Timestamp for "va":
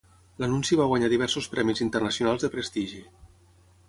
0.79-0.85